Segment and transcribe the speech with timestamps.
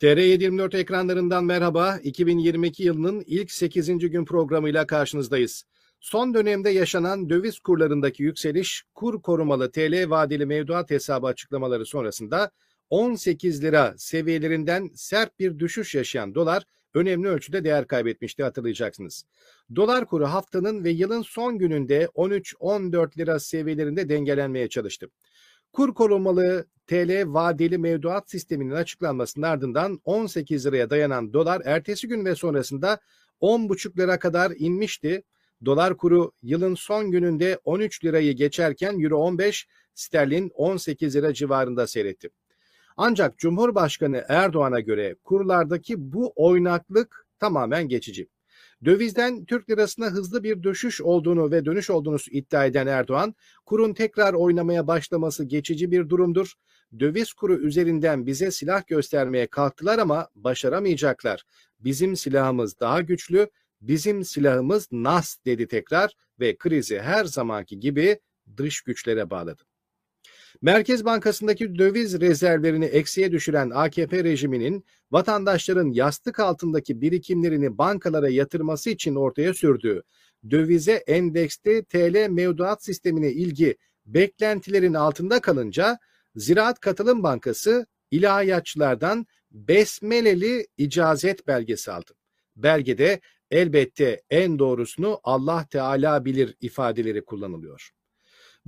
[0.00, 1.98] TR724 ekranlarından merhaba.
[2.02, 3.98] 2022 yılının ilk 8.
[3.98, 5.64] gün programıyla karşınızdayız.
[6.00, 12.50] Son dönemde yaşanan döviz kurlarındaki yükseliş, kur korumalı TL vadeli mevduat hesabı açıklamaları sonrasında
[12.90, 19.24] 18 lira seviyelerinden sert bir düşüş yaşayan dolar önemli ölçüde değer kaybetmişti hatırlayacaksınız.
[19.76, 25.08] Dolar kuru haftanın ve yılın son gününde 13-14 lira seviyelerinde dengelenmeye çalıştı.
[25.72, 32.34] Kur korumalı TL vadeli mevduat sisteminin açıklanmasının ardından 18 liraya dayanan dolar ertesi gün ve
[32.34, 32.98] sonrasında
[33.40, 35.22] 10,5 lira kadar inmişti.
[35.64, 42.30] Dolar kuru yılın son gününde 13 lirayı geçerken Euro 15, sterlin 18 lira civarında seyretti.
[42.96, 48.28] Ancak Cumhurbaşkanı Erdoğan'a göre kurlardaki bu oynaklık tamamen geçici.
[48.84, 53.34] Dövizden Türk lirasına hızlı bir düşüş olduğunu ve dönüş olduğunu iddia eden Erdoğan,
[53.66, 56.52] kurun tekrar oynamaya başlaması geçici bir durumdur.
[57.00, 61.42] Döviz kuru üzerinden bize silah göstermeye kalktılar ama başaramayacaklar.
[61.80, 63.48] Bizim silahımız daha güçlü,
[63.80, 68.20] bizim silahımız NAS dedi tekrar ve krizi her zamanki gibi
[68.56, 69.62] dış güçlere bağladı.
[70.62, 79.14] Merkez Bankası'ndaki döviz rezervlerini eksiye düşüren AKP rejiminin vatandaşların yastık altındaki birikimlerini bankalara yatırması için
[79.14, 80.02] ortaya sürdüğü
[80.50, 83.76] dövize endeksli TL mevduat sistemine ilgi
[84.06, 85.98] beklentilerin altında kalınca
[86.36, 92.12] Ziraat Katılım Bankası ilahiyatçılardan besmeleli icazet belgesi aldı.
[92.56, 97.90] Belgede elbette en doğrusunu Allah Teala bilir ifadeleri kullanılıyor.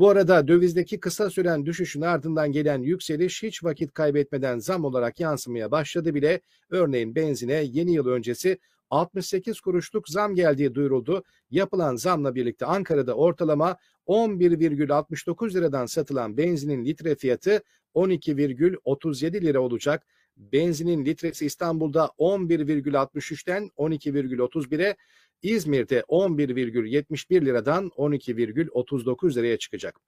[0.00, 5.70] Bu arada dövizdeki kısa süren düşüşün ardından gelen yükseliş hiç vakit kaybetmeden zam olarak yansımaya
[5.70, 6.40] başladı bile.
[6.70, 8.58] Örneğin benzine yeni yıl öncesi
[8.90, 11.24] 68 kuruşluk zam geldiği duyuruldu.
[11.50, 13.76] Yapılan zamla birlikte Ankara'da ortalama
[14.06, 17.62] 11,69 liradan satılan benzinin litre fiyatı
[17.94, 20.06] 12,37 lira olacak.
[20.36, 24.96] Benzinin litresi İstanbul'da 11,63'ten 12,31'e,
[25.42, 30.00] İzmir'de 11,71 liradan 12,39 liraya çıkacak.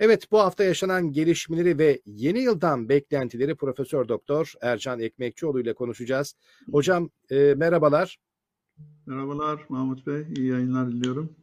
[0.00, 6.34] Evet bu hafta yaşanan gelişmeleri ve yeni yıldan beklentileri Profesör Doktor Ercan Ekmekçioğlu ile konuşacağız.
[6.72, 8.18] Hocam e, merhabalar.
[9.06, 10.26] Merhabalar Mahmut Bey.
[10.36, 11.36] İyi yayınlar diliyorum.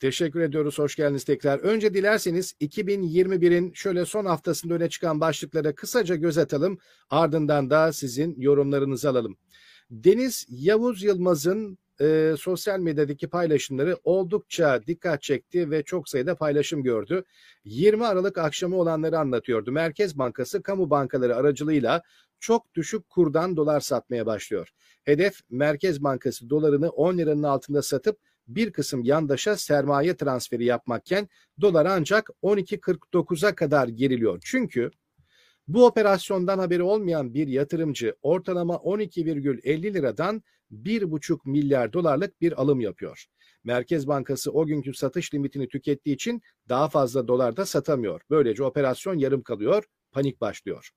[0.00, 0.78] Teşekkür ediyoruz.
[0.78, 1.58] Hoş geldiniz tekrar.
[1.58, 6.78] Önce dilerseniz 2021'in şöyle son haftasında öne çıkan başlıklara kısaca göz atalım.
[7.10, 9.36] Ardından da sizin yorumlarınızı alalım.
[9.90, 17.24] Deniz Yavuz Yılmaz'ın e, sosyal medyadaki paylaşımları oldukça dikkat çekti ve çok sayıda paylaşım gördü.
[17.64, 19.72] 20 Aralık akşamı olanları anlatıyordu.
[19.72, 22.02] Merkez Bankası kamu bankaları aracılığıyla
[22.40, 24.68] çok düşük kurdan dolar satmaya başlıyor.
[25.04, 28.18] Hedef Merkez Bankası dolarını 10 liranın altında satıp
[28.48, 31.28] bir kısım yandaşa sermaye transferi yapmakken
[31.60, 34.42] dolar ancak 12.49'a kadar geriliyor.
[34.44, 34.90] Çünkü
[35.68, 43.26] bu operasyondan haberi olmayan bir yatırımcı ortalama 12,50 liradan 1,5 milyar dolarlık bir alım yapıyor.
[43.64, 48.20] Merkez Bankası o günkü satış limitini tükettiği için daha fazla dolarda satamıyor.
[48.30, 50.90] Böylece operasyon yarım kalıyor, panik başlıyor.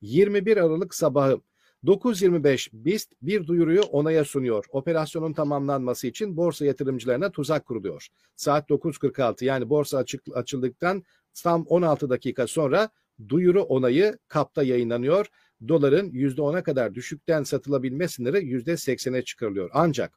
[0.00, 1.40] 21 Aralık sabahı
[1.84, 4.64] 9.25 BIST bir duyuruyu onaya sunuyor.
[4.70, 8.08] Operasyonun tamamlanması için borsa yatırımcılarına tuzak kuruluyor.
[8.36, 11.04] Saat 9.46 yani borsa açık, açıldıktan
[11.42, 12.90] tam 16 dakika sonra
[13.28, 15.26] duyuru onayı kapta yayınlanıyor.
[15.68, 19.70] Doların %10'a kadar düşükten satılabilme sınırı %80'e çıkarılıyor.
[19.72, 20.12] Ancak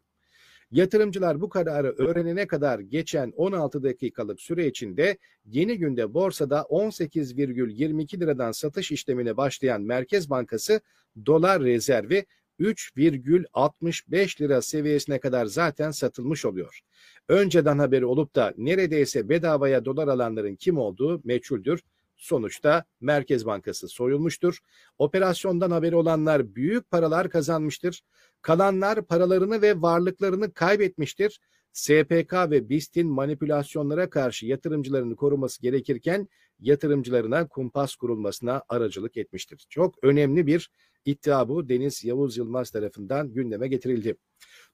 [0.72, 8.51] Yatırımcılar bu kararı öğrenene kadar geçen 16 dakikalık süre içinde yeni günde borsada 18,22 liradan
[8.51, 10.81] satış işlemine başlayan Merkez Bankası
[11.25, 12.25] dolar rezervi
[12.59, 16.80] 3,65 lira seviyesine kadar zaten satılmış oluyor.
[17.28, 21.81] Önceden haberi olup da neredeyse bedavaya dolar alanların kim olduğu meçhuldür.
[22.21, 24.59] Sonuçta Merkez Bankası soyulmuştur.
[24.97, 28.03] Operasyondan haberi olanlar büyük paralar kazanmıştır.
[28.41, 31.39] Kalanlar paralarını ve varlıklarını kaybetmiştir.
[31.73, 36.27] SPK ve BIST'in manipülasyonlara karşı yatırımcılarını koruması gerekirken
[36.59, 39.65] yatırımcılarına kumpas kurulmasına aracılık etmiştir.
[39.69, 40.71] Çok önemli bir
[41.06, 44.15] iddia bu Deniz Yavuz Yılmaz tarafından gündeme getirildi.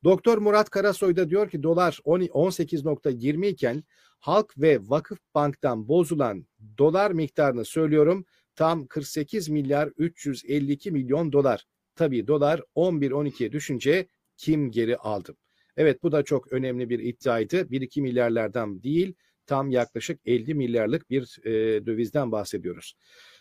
[0.04, 3.84] Doktor Murat Karasoy da diyor ki dolar 18.20 iken
[4.20, 6.46] Halk ve Vakıf Bank'tan bozulan
[6.78, 11.66] dolar miktarını söylüyorum tam 48 milyar 352 milyon dolar.
[11.96, 14.08] Tabii dolar 11-12'ye düşünce
[14.38, 15.36] kim geri aldı?
[15.78, 17.72] Evet bu da çok önemli bir iddiaydı.
[17.72, 19.14] 1-2 milyarlardan değil
[19.46, 22.94] tam yaklaşık 50 milyarlık bir e, dövizden bahsediyoruz.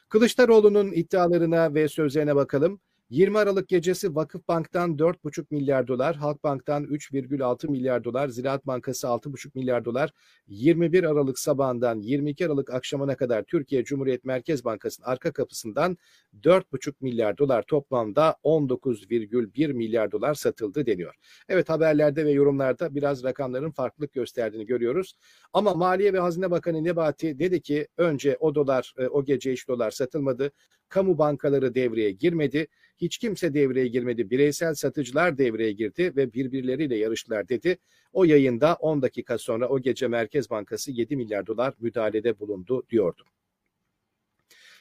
[0.09, 2.81] Kılıçdaroğlu'nun iddialarına ve sözlerine bakalım.
[3.11, 9.85] 20 Aralık gecesi Vakıfbank'tan 4,5 milyar dolar, Halkbank'tan 3,6 milyar dolar, Ziraat Bankası 6,5 milyar
[9.85, 10.11] dolar,
[10.47, 15.99] 21 Aralık sabahından 22 Aralık akşamına kadar Türkiye Cumhuriyet Merkez Bankası'nın arka kapısından
[16.43, 21.15] 4,5 milyar dolar toplamda 19,1 milyar dolar satıldı deniyor.
[21.49, 25.15] Evet haberlerde ve yorumlarda biraz rakamların farklılık gösterdiğini görüyoruz.
[25.53, 29.69] Ama Maliye ve Hazine Bakanı Nebati dedi ki önce o dolar, e, o gece hiç
[29.69, 30.53] dolar satılmadı.
[30.89, 32.67] Kamu bankaları devreye girmedi.
[32.97, 34.31] Hiç kimse devreye girmedi.
[34.31, 37.79] Bireysel satıcılar devreye girdi ve birbirleriyle yarıştılar dedi.
[38.13, 43.25] O yayında 10 dakika sonra o gece Merkez Bankası 7 milyar dolar müdahalede bulundu diyordu.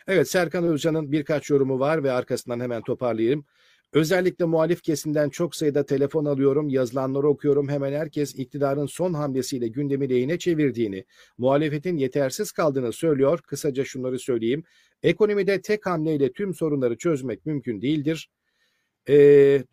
[0.08, 3.46] Evet Serkan Özcan'ın birkaç yorumu var ve arkasından hemen toparlayayım.
[3.94, 7.70] Özellikle muhalif kesimden çok sayıda telefon alıyorum, yazılanları okuyorum.
[7.70, 11.06] Hemen herkes iktidarın son hamlesiyle gündemi lehine çevirdiğini,
[11.38, 13.40] muhalefetin yetersiz kaldığını söylüyor.
[13.42, 14.64] Kısaca şunları söyleyeyim.
[15.04, 18.30] Ekonomide tek hamleyle tüm sorunları çözmek mümkün değildir.
[19.10, 19.16] E,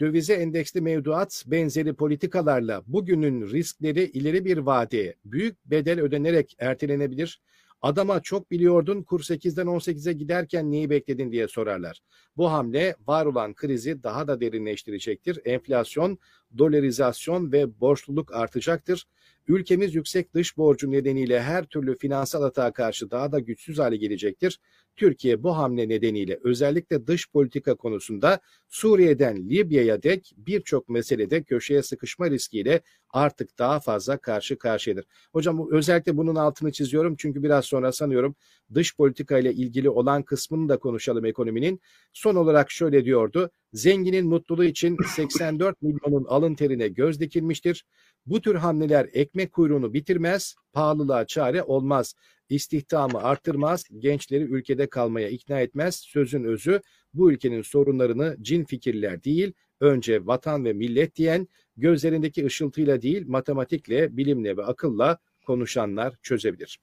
[0.00, 7.40] dövize endeksli mevduat benzeri politikalarla bugünün riskleri ileri bir vadeye büyük bedel ödenerek ertelenebilir.
[7.82, 12.00] Adama çok biliyordun kur 8'den 18'e giderken neyi bekledin diye sorarlar.
[12.36, 15.40] Bu hamle var olan krizi daha da derinleştirecektir.
[15.44, 16.19] Enflasyon,
[16.58, 19.04] dolarizasyon ve borçluluk artacaktır.
[19.48, 24.58] Ülkemiz yüksek dış borcu nedeniyle her türlü finansal atağa karşı daha da güçsüz hale gelecektir.
[24.97, 32.31] Türkiye bu hamle nedeniyle özellikle dış politika konusunda Suriye'den Libya'ya dek birçok meselede köşeye sıkışma
[32.31, 32.81] riskiyle
[33.11, 35.05] artık daha fazla karşı karşıyadır.
[35.33, 38.35] Hocam özellikle bunun altını çiziyorum çünkü biraz sonra sanıyorum
[38.75, 41.81] dış politika ile ilgili olan kısmını da konuşalım ekonominin.
[42.12, 43.50] Son olarak şöyle diyordu.
[43.73, 47.85] Zenginin mutluluğu için 84 milyonun alın terine göz dikilmiştir.
[48.27, 52.15] Bu tür hamleler ekmek kuyruğunu bitirmez, pahalılığa çare olmaz.
[52.52, 55.96] İstihdamı artırmaz, gençleri ülkede kalmaya ikna etmez.
[55.96, 56.81] Sözün özü
[57.14, 64.16] bu ülkenin sorunlarını cin fikirler değil, önce vatan ve millet diyen, gözlerindeki ışıltıyla değil, matematikle,
[64.16, 66.78] bilimle ve akılla konuşanlar çözebilir.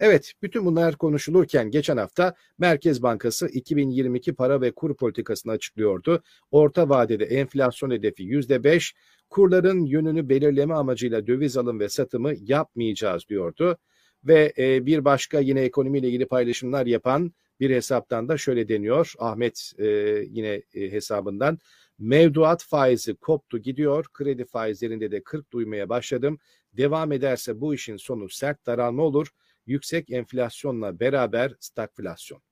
[0.00, 6.22] Evet, bütün bunlar konuşulurken geçen hafta Merkez Bankası 2022 para ve kur politikasını açıklıyordu.
[6.50, 8.94] Orta vadede enflasyon hedefi %5,
[9.30, 13.78] kurların yönünü belirleme amacıyla döviz alım ve satımı yapmayacağız diyordu.
[14.24, 19.12] Ve e, bir başka yine ekonomiyle ilgili paylaşımlar yapan bir hesaptan da şöyle deniyor.
[19.18, 19.86] Ahmet e,
[20.30, 21.58] yine e, hesabından
[21.98, 24.06] mevduat faizi koptu gidiyor.
[24.12, 26.38] Kredi faizlerinde de 40 duymaya başladım.
[26.72, 29.28] Devam ederse bu işin sonu sert daralma olur.
[29.66, 32.42] Yüksek enflasyonla beraber stagflasyon.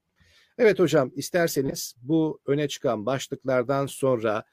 [0.58, 4.44] Evet hocam isterseniz bu öne çıkan başlıklardan sonra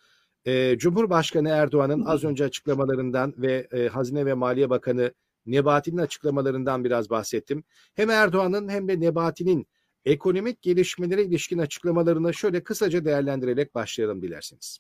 [0.45, 5.13] e, Cumhurbaşkanı Erdoğan'ın az önce açıklamalarından ve e, Hazine ve Maliye Bakanı
[5.45, 7.63] Nebati'nin açıklamalarından biraz bahsettim.
[7.93, 9.67] Hem Erdoğan'ın hem de Nebati'nin
[10.05, 14.79] ekonomik gelişmelere ilişkin açıklamalarını şöyle kısaca değerlendirerek başlayalım dilerseniz.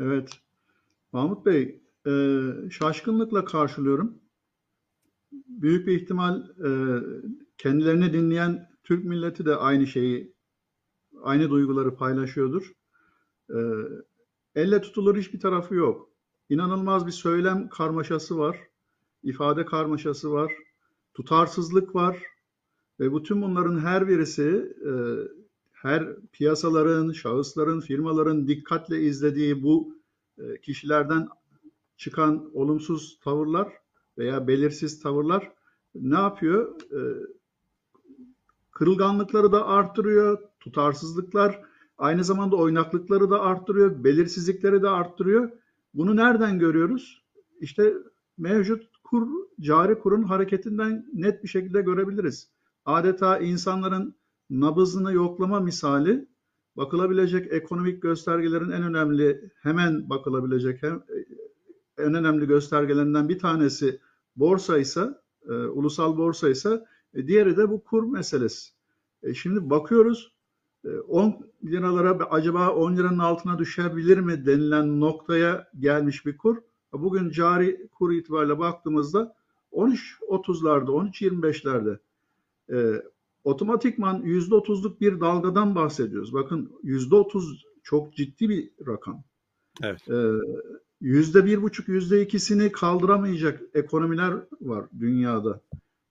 [0.00, 0.30] Evet.
[1.12, 4.20] Mahmut Bey, e, şaşkınlıkla karşılıyorum.
[5.32, 6.70] Büyük bir ihtimal e,
[7.58, 10.34] kendilerini dinleyen Türk milleti de aynı şeyi,
[11.22, 12.72] aynı duyguları paylaşıyordur.
[13.50, 13.58] E,
[14.54, 16.10] elle tutulur hiçbir tarafı yok.
[16.48, 18.58] İnanılmaz bir söylem karmaşası var,
[19.22, 20.52] ifade karmaşası var,
[21.14, 22.22] tutarsızlık var
[23.00, 24.92] ve bütün bunların her birisi e,
[25.72, 29.96] her piyasaların, şahısların, firmaların dikkatle izlediği bu
[30.38, 31.28] e, kişilerden
[31.96, 33.72] çıkan olumsuz tavırlar
[34.18, 35.52] veya belirsiz tavırlar
[35.94, 36.80] ne yapıyor?
[36.92, 37.00] E,
[38.70, 41.62] kırılganlıkları da arttırıyor, tutarsızlıklar
[41.98, 45.50] aynı zamanda oynaklıkları da arttırıyor, belirsizlikleri de arttırıyor.
[45.94, 47.22] Bunu nereden görüyoruz?
[47.60, 47.94] İşte
[48.38, 49.28] mevcut kur,
[49.60, 52.50] cari kurun hareketinden net bir şekilde görebiliriz.
[52.84, 54.14] Adeta insanların
[54.50, 56.28] nabızını yoklama misali
[56.76, 61.02] bakılabilecek ekonomik göstergelerin en önemli hemen bakılabilecek hem,
[61.98, 64.00] en önemli göstergelerinden bir tanesi
[64.36, 65.14] borsa ise
[65.48, 66.84] e, ulusal borsa ise
[67.14, 68.70] e, diğeri de bu kur meselesi.
[69.22, 70.32] E, şimdi bakıyoruz
[70.84, 76.56] e, 10 liralara acaba 10 liranın altına düşebilir mi denilen noktaya gelmiş bir kur.
[76.92, 79.34] Bugün cari kur itibariyle baktığımızda
[79.72, 81.98] 13.30'larda 13.25'lerde
[82.72, 83.02] e,
[83.44, 86.34] otomatikman %30'luk bir dalgadan bahsediyoruz.
[86.34, 89.22] Bakın %30 çok ciddi bir rakam.
[89.82, 90.08] Evet.
[90.08, 90.32] Ee,
[91.00, 95.60] yüzde bir buçuk, yüzde ikisini kaldıramayacak ekonomiler var dünyada.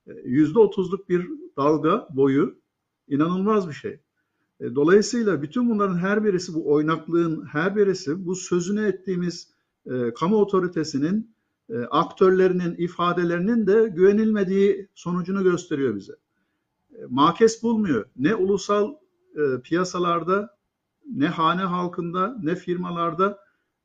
[0.07, 2.55] Ee, yüzde otuzluk bir dalga boyu
[3.07, 3.99] inanılmaz bir şey.
[4.59, 9.49] Ee, dolayısıyla bütün bunların her birisi bu oynaklığın her birisi bu sözünü ettiğimiz
[9.91, 11.35] e, kamu otoritesinin
[11.69, 16.13] e, aktörlerinin ifadelerinin de güvenilmediği sonucunu gösteriyor bize.
[16.91, 18.05] E, makes bulmuyor.
[18.15, 18.93] Ne ulusal
[19.35, 20.57] e, piyasalarda
[21.13, 23.39] ne hane halkında ne firmalarda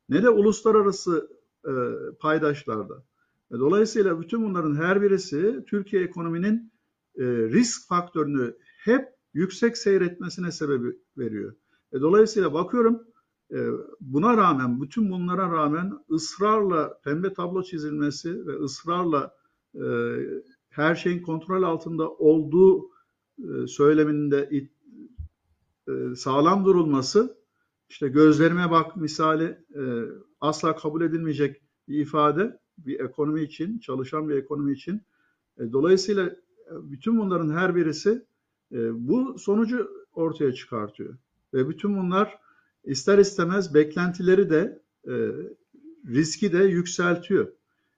[0.09, 1.29] ne de uluslararası
[1.67, 1.71] e,
[2.19, 3.03] paydaşlarda.
[3.51, 6.73] E, Dolayısıyla bütün bunların her birisi Türkiye ekonominin
[7.17, 11.53] e, risk faktörünü hep yüksek seyretmesine sebebi veriyor.
[11.93, 13.03] E, Dolayısıyla bakıyorum
[14.01, 19.35] buna rağmen, bütün bunlara rağmen ısrarla pembe tablo çizilmesi ve ısrarla
[19.75, 19.81] e,
[20.69, 22.89] her şeyin kontrol altında olduğu
[23.39, 24.49] e, söyleminde
[25.87, 27.37] e, sağlam durulması,
[27.89, 29.65] işte gözlerime bak misali
[30.41, 35.01] asla kabul edilmeyecek bir ifade bir ekonomi için, çalışan bir ekonomi için.
[35.59, 36.35] Dolayısıyla
[36.71, 38.25] bütün bunların her birisi
[38.91, 41.17] bu sonucu ortaya çıkartıyor.
[41.53, 42.42] Ve bütün bunlar
[42.83, 45.13] ister istemez beklentileri de e,
[46.07, 47.47] riski de yükseltiyor.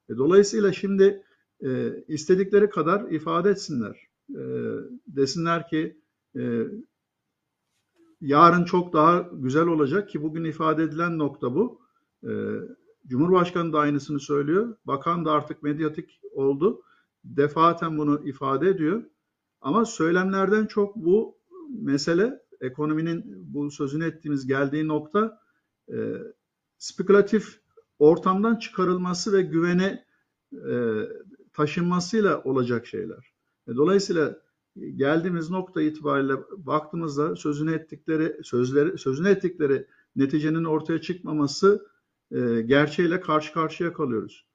[0.10, 1.24] E, Dolayısıyla şimdi
[1.66, 4.08] e, istedikleri kadar ifade etsinler.
[4.30, 4.42] E,
[5.08, 5.98] desinler ki
[6.36, 6.64] e,
[8.22, 11.82] yarın çok daha güzel olacak ki bugün ifade edilen nokta bu.
[12.24, 12.30] E,
[13.08, 14.76] Cumhurbaşkanı da aynısını söylüyor.
[14.86, 16.82] Bakan da artık medyatik oldu.
[17.24, 19.04] Defaten bunu ifade ediyor.
[19.62, 21.38] Ama söylemlerden çok bu
[21.82, 25.40] mesele ekonominin bu sözünü ettiğimiz geldiği nokta
[25.90, 26.14] e,
[26.78, 27.60] spekülatif
[28.00, 30.06] ortamdan çıkarılması ve güvene
[30.54, 31.02] e,
[31.54, 33.34] taşınmasıyla olacak şeyler.
[33.68, 34.42] E, dolayısıyla
[34.96, 41.88] geldiğimiz nokta itibariyle baktığımızda sözünü ettikleri sözleri sözünü ettikleri neticenin ortaya çıkmaması
[42.32, 44.46] e, gerçeğiyle karşı karşıya kalıyoruz.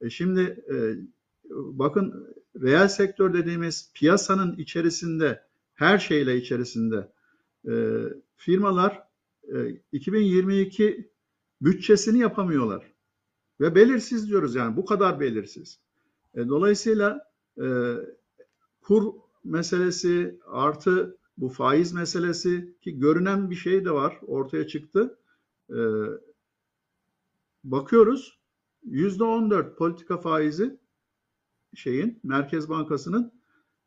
[0.00, 0.40] E, şimdi
[0.72, 0.76] e,
[1.50, 5.42] bakın reel sektör dediğimiz piyasanın içerisinde
[5.74, 7.12] her şeyle içerisinde
[7.66, 8.02] e,
[8.36, 9.02] firmalar
[9.54, 11.10] e, 2022
[11.60, 12.92] bütçesini yapamıyorlar
[13.60, 15.80] ve belirsiz diyoruz yani bu kadar belirsiz.
[16.34, 17.30] E, dolayısıyla
[17.60, 17.94] e,
[18.80, 25.18] kur meselesi artı bu faiz meselesi ki görünen bir şey de var ortaya çıktı.
[25.70, 25.78] E,
[27.64, 28.38] bakıyoruz
[28.84, 30.78] yüzde on dört politika faizi
[31.74, 33.32] şeyin Merkez Bankası'nın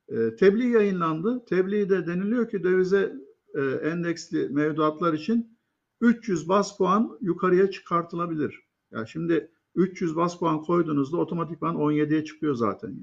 [0.08, 1.46] e, tebliğ yayınlandı.
[1.46, 5.58] Tebliğde deniliyor ki dövize e, endeksli mevduatlar için
[6.02, 8.64] 300 bas puan yukarıya çıkartılabilir.
[8.92, 12.96] Ya şimdi 300 bas puan koyduğunuzda otomatikman 17'ye çıkıyor zaten.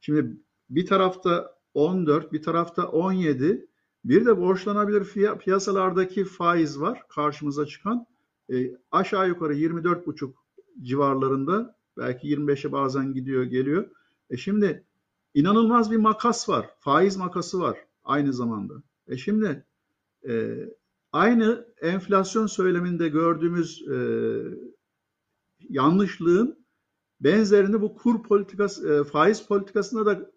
[0.00, 0.36] Şimdi
[0.70, 3.68] bir tarafta 14, bir tarafta 17,
[4.04, 8.06] bir de borçlanabilir piyasalardaki faiz var karşımıza çıkan.
[8.52, 10.32] E, aşağı yukarı 24,5
[10.82, 13.90] civarlarında belki 25'e bazen gidiyor geliyor.
[14.30, 14.84] E şimdi
[15.34, 16.70] inanılmaz bir makas var.
[16.78, 18.74] Faiz makası var aynı zamanda.
[19.08, 19.64] E şimdi
[20.28, 20.64] e,
[21.12, 23.96] aynı enflasyon söyleminde gördüğümüz e,
[25.68, 26.64] yanlışlığın
[27.20, 30.30] benzerini bu kur politikası, e, faiz politikasında da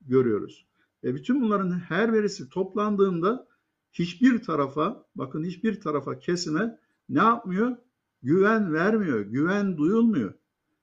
[0.00, 0.66] görüyoruz.
[1.04, 3.48] E, bütün bunların her birisi toplandığında
[3.92, 6.78] hiçbir tarafa, bakın hiçbir tarafa kesime
[7.08, 7.76] ne yapmıyor?
[8.22, 10.34] Güven vermiyor, güven duyulmuyor.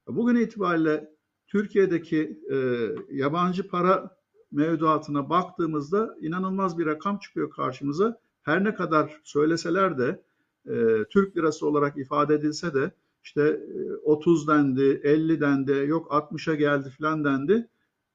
[0.08, 1.14] Bugün itibariyle
[1.48, 2.58] Türkiye'deki e,
[3.12, 4.18] yabancı para
[4.52, 8.20] mevduatına baktığımızda inanılmaz bir rakam çıkıyor karşımıza.
[8.48, 10.22] Her ne kadar söyleseler de
[10.66, 12.92] e, Türk lirası olarak ifade edilse de
[13.24, 17.68] işte e, 30 dendi, 50 dendi, yok 60'a geldi filan dendi.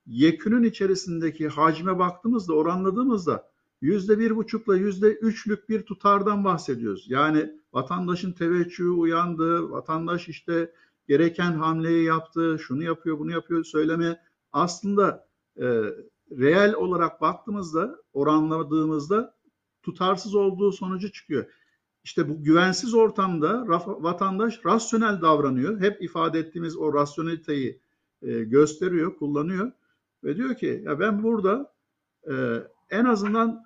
[0.07, 7.07] Yekünün içerisindeki hacme baktığımızda, oranladığımızda yüzde bir buçukla yüzde üçlük bir tutardan bahsediyoruz.
[7.09, 10.73] Yani vatandaşın teveccühü uyandı, vatandaş işte
[11.09, 14.21] gereken hamleyi yaptı, şunu yapıyor, bunu yapıyor söyleme
[14.53, 15.67] aslında e,
[16.31, 19.35] reel olarak baktığımızda, oranladığımızda
[19.83, 21.45] tutarsız olduğu sonucu çıkıyor.
[22.05, 23.69] İşte bu güvensiz ortamda
[24.03, 25.81] vatandaş rasyonel davranıyor.
[25.81, 27.81] Hep ifade ettiğimiz o rasyoneliteyi
[28.23, 29.73] e, gösteriyor, kullanıyor
[30.25, 31.73] ve diyor ki ya ben burada
[32.31, 32.35] e,
[32.91, 33.65] en azından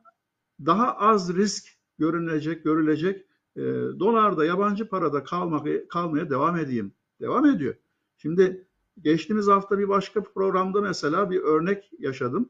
[0.66, 1.68] daha az risk
[1.98, 3.62] görünecek, görülecek e,
[3.98, 6.92] dolarda, yabancı parada kalmak, kalmaya devam edeyim.
[7.20, 7.74] Devam ediyor.
[8.16, 8.66] Şimdi
[9.02, 12.48] geçtiğimiz hafta bir başka programda mesela bir örnek yaşadım.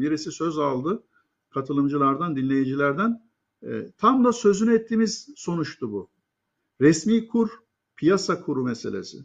[0.00, 1.02] Birisi söz aldı
[1.50, 3.30] katılımcılardan, dinleyicilerden.
[3.62, 6.10] E, tam da sözünü ettiğimiz sonuçtu bu.
[6.80, 7.48] Resmi kur,
[7.96, 9.18] piyasa kuru meselesi.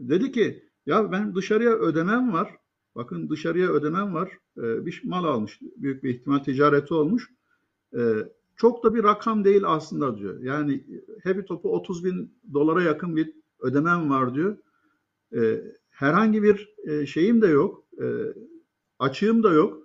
[0.00, 2.56] Dedi ki ya ben dışarıya ödemem var.
[2.94, 4.38] Bakın dışarıya ödemem var.
[4.58, 5.60] E, bir mal almış.
[5.76, 7.30] Büyük bir ihtimal ticareti olmuş.
[7.96, 8.00] E,
[8.56, 10.40] çok da bir rakam değil aslında diyor.
[10.40, 10.84] Yani
[11.22, 14.56] heavy topu 30 bin dolara yakın bir ödemem var diyor.
[15.36, 17.84] E, herhangi bir e, şeyim de yok.
[18.02, 18.06] E,
[18.98, 19.81] açığım da yok.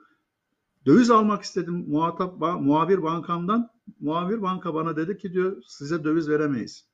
[0.87, 3.69] Döviz almak istedim muhatap muhabir bankamdan.
[3.99, 6.87] Muhabir banka bana dedi ki diyor size döviz veremeyiz.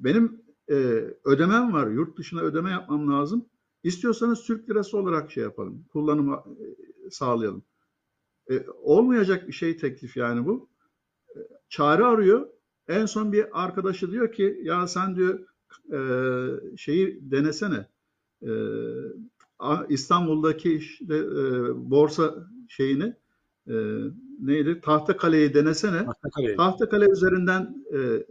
[0.00, 0.74] Benim e,
[1.24, 1.86] ödemem var.
[1.86, 3.48] Yurt dışına ödeme yapmam lazım.
[3.82, 5.84] İstiyorsanız Türk lirası olarak şey yapalım.
[5.92, 6.44] Kullanımı
[7.06, 7.64] e, sağlayalım.
[8.50, 10.68] E, olmayacak bir şey teklif yani bu.
[11.68, 12.48] çare arıyor.
[12.88, 15.40] En son bir arkadaşı diyor ki ya sen diyor
[15.92, 15.98] e,
[16.76, 17.88] şeyi denesene.
[18.42, 18.50] E,
[19.88, 21.20] İstanbul'daki işte, e,
[21.90, 22.34] borsa
[22.68, 23.14] şeyini
[23.68, 23.74] e,
[24.40, 24.80] neydi?
[24.80, 26.04] Tahtakale'yi denesene.
[26.04, 26.56] Tahtakale.
[26.56, 28.26] Tahtakale üzerinden e,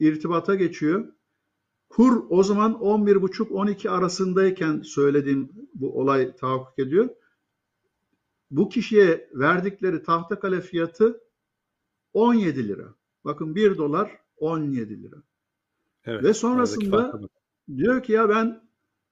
[0.00, 1.12] irtibata geçiyor.
[1.88, 7.08] Kur o zaman 11.5-12 arasındayken söylediğim bu olay tahakkuk ediyor.
[8.50, 11.20] Bu kişiye verdikleri tahtakale fiyatı
[12.12, 12.94] 17 lira.
[13.24, 15.16] Bakın 1 dolar 17 lira.
[16.04, 17.20] Evet, Ve sonrasında
[17.76, 18.65] diyor ki ya ben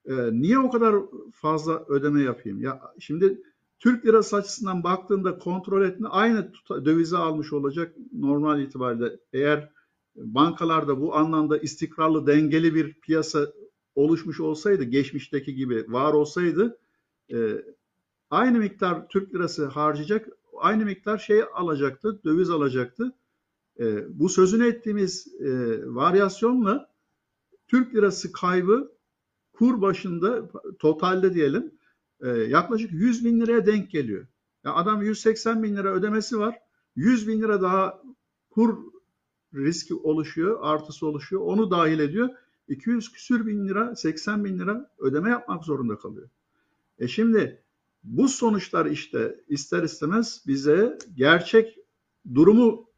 [0.06, 0.96] e, niye o kadar
[1.32, 2.60] fazla ödeme yapayım?
[2.60, 3.42] Ya şimdi
[3.78, 9.18] Türk lirası açısından baktığında kontrol etme aynı dövize almış olacak normal itibariyle.
[9.32, 9.70] Eğer
[10.16, 13.52] bankalarda bu anlamda istikrarlı dengeli bir piyasa
[13.94, 16.78] oluşmuş olsaydı geçmişteki gibi var olsaydı
[17.32, 17.64] e,
[18.30, 23.12] aynı miktar Türk lirası harcayacak aynı miktar şey alacaktı döviz alacaktı.
[23.80, 26.94] E, bu sözünü ettiğimiz e, varyasyonla
[27.68, 28.93] Türk lirası kaybı
[29.58, 31.72] kur başında totalde diyelim
[32.20, 34.26] e, yaklaşık 100 bin liraya denk geliyor.
[34.64, 36.58] Ya adam 180 bin lira ödemesi var.
[36.96, 38.02] 100 bin lira daha
[38.50, 38.78] kur
[39.54, 41.42] riski oluşuyor, artısı oluşuyor.
[41.42, 42.28] Onu dahil ediyor.
[42.68, 46.28] 200 küsür bin lira, 80 bin lira ödeme yapmak zorunda kalıyor.
[46.98, 47.62] E şimdi
[48.04, 51.78] bu sonuçlar işte ister istemez bize gerçek
[52.34, 52.88] durumu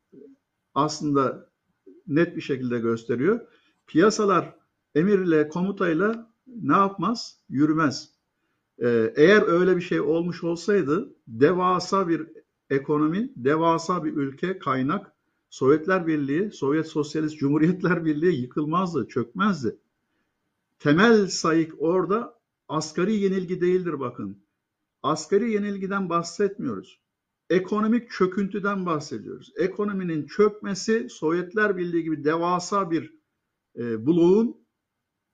[0.75, 1.51] aslında
[2.07, 3.41] net bir şekilde gösteriyor.
[3.87, 4.57] Piyasalar
[4.95, 7.41] emirle, komutayla ne yapmaz?
[7.49, 8.11] Yürümez.
[8.79, 12.29] Ee, eğer öyle bir şey olmuş olsaydı devasa bir
[12.71, 15.13] ekonomi, devasa bir ülke, kaynak,
[15.51, 19.79] Sovyetler Birliği, Sovyet Sosyalist Cumhuriyetler Birliği yıkılmazdı, çökmezdi.
[20.79, 24.43] Temel sayık orada asgari yenilgi değildir bakın.
[25.03, 27.01] Asgari yenilgiden bahsetmiyoruz.
[27.51, 29.53] Ekonomik çöküntüden bahsediyoruz.
[29.57, 33.15] Ekonominin çökmesi Sovyetler Birliği gibi devasa bir
[33.79, 34.66] e, bloğun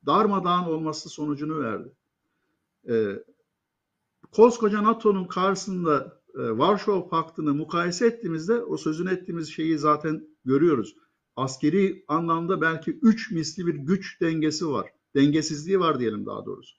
[0.07, 1.93] darmadağın olması sonucunu verdi.
[2.89, 3.25] E,
[4.33, 10.97] koskoca NATO'nun karşısında e, Varşova Paktı'nı mukayese ettiğimizde o sözünü ettiğimiz şeyi zaten görüyoruz.
[11.37, 14.91] Askeri anlamda belki üç misli bir güç dengesi var.
[15.15, 16.77] Dengesizliği var diyelim daha doğrusu.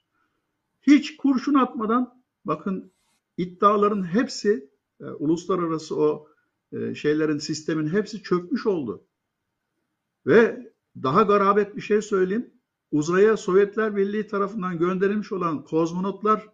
[0.82, 2.92] Hiç kurşun atmadan bakın
[3.36, 4.70] iddiaların hepsi
[5.00, 6.28] e, uluslararası o
[6.72, 9.04] e, şeylerin sistemin hepsi çökmüş oldu.
[10.26, 10.72] Ve
[11.02, 12.50] daha garabet bir şey söyleyeyim.
[12.90, 16.48] Uzaya Sovyetler Birliği tarafından gönderilmiş olan kozmonotlar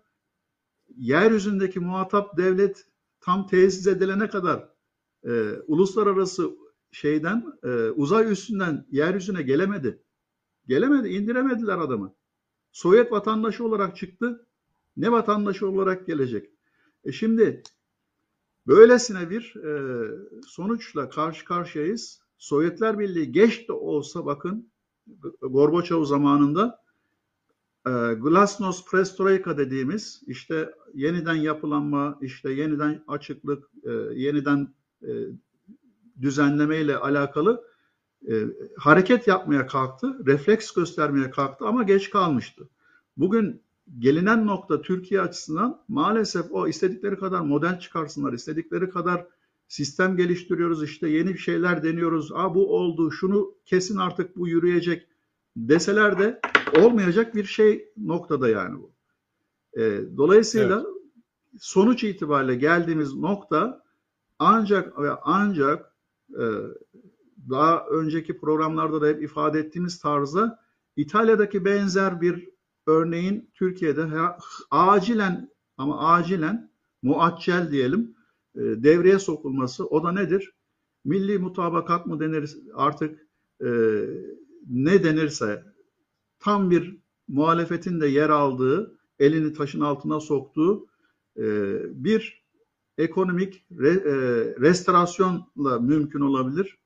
[0.97, 2.87] yeryüzündeki muhatap devlet
[3.21, 4.69] tam tesis edilene kadar
[5.25, 6.51] e, uluslararası
[6.93, 10.03] şeyden e, uzay üstünden yeryüzüne gelemedi.
[10.67, 12.15] Gelemedi, indiremediler adamı.
[12.73, 14.47] Sovyet vatandaşı olarak çıktı.
[14.97, 16.51] Ne vatandaşı olarak gelecek?
[17.05, 17.63] E şimdi
[18.67, 20.05] böylesine bir e,
[20.47, 22.23] sonuçla karşı karşıyayız.
[22.39, 24.71] Sovyetler Birliği geç de olsa bakın
[25.41, 26.81] Gorbaçov zamanında
[27.87, 35.11] e, Glasnost Perestroika dediğimiz işte yeniden yapılanma, işte yeniden açıklık, e, yeniden e,
[36.21, 37.65] düzenleme ile alakalı
[38.29, 38.47] e,
[38.79, 42.69] hareket yapmaya kalktı, refleks göstermeye kalktı ama geç kalmıştı.
[43.17, 43.63] Bugün
[43.99, 49.27] gelinen nokta Türkiye açısından maalesef o istedikleri kadar model çıkarsınlar, istedikleri kadar
[49.71, 55.09] sistem geliştiriyoruz, işte yeni bir şeyler deniyoruz, Aa, bu oldu, şunu kesin artık bu yürüyecek
[55.57, 56.41] deseler de
[56.79, 58.93] olmayacak bir şey noktada yani bu.
[59.81, 60.87] E, dolayısıyla evet.
[61.61, 63.85] sonuç itibariyle geldiğimiz nokta
[64.39, 65.95] ancak ve ancak
[66.31, 66.45] e,
[67.51, 70.59] daha önceki programlarda da hep ifade ettiğimiz tarzda
[70.97, 72.49] İtalya'daki benzer bir
[72.87, 74.07] örneğin Türkiye'de
[74.71, 76.71] acilen ama acilen
[77.03, 78.15] muaccel diyelim
[78.61, 80.53] devreye sokulması o da nedir?
[81.05, 83.27] Milli mutabakat mı denir artık
[83.65, 83.69] e,
[84.71, 85.65] ne denirse
[86.39, 86.97] tam bir
[87.29, 90.87] muhalefetin de yer aldığı, elini taşın altına soktuğu
[91.37, 91.45] e,
[92.05, 92.45] bir
[92.99, 94.15] ekonomik re, e,
[94.61, 96.79] restorasyonla mümkün olabilir.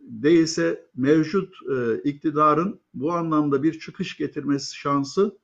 [0.00, 5.38] Değilse mevcut e, iktidarın bu anlamda bir çıkış getirmesi şansı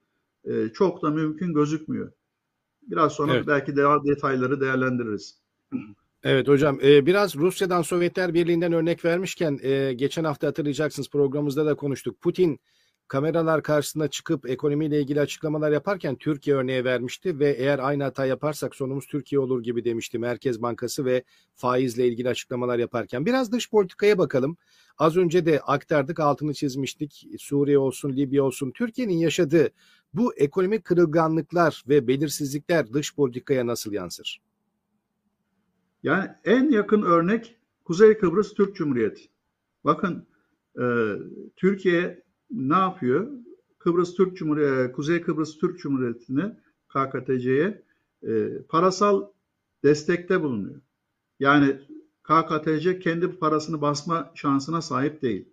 [0.45, 2.13] e, çok da mümkün gözükmüyor.
[2.83, 3.47] Biraz sonra evet.
[3.47, 5.44] belki daha detayları değerlendiririz.
[6.23, 11.75] Evet hocam e, biraz Rusya'dan Sovyetler Birliği'nden örnek vermişken e, geçen hafta hatırlayacaksınız programımızda da
[11.75, 12.21] konuştuk.
[12.21, 12.61] Putin
[13.09, 18.75] kameralar karşısında çıkıp ekonomiyle ilgili açıklamalar yaparken Türkiye örneğe vermişti ve eğer aynı hata yaparsak
[18.75, 23.27] sonumuz Türkiye olur gibi demişti Merkez Bankası ve faizle ilgili açıklamalar yaparken.
[23.27, 24.57] Biraz dış politikaya bakalım.
[24.99, 27.27] Az önce de aktardık altını çizmiştik.
[27.39, 29.71] Suriye olsun Libya olsun Türkiye'nin yaşadığı
[30.15, 34.41] bu ekonomik kırılganlıklar ve belirsizlikler dış politikaya nasıl yansır?
[36.05, 39.23] Yani en yakın örnek Kuzey Kıbrıs Türk Cumhuriyeti.
[39.85, 40.27] Bakın
[40.81, 40.85] e,
[41.57, 43.31] Türkiye ne yapıyor?
[43.79, 47.83] Kıbrıs Türk Cumhuriyeti, Kuzey Kıbrıs Türk Cumhuriyeti'ne KKTC'ye
[48.23, 49.27] e, parasal
[49.85, 50.81] destekte bulunuyor.
[51.39, 51.81] Yani
[52.23, 55.49] KKTC kendi parasını basma şansına sahip değil.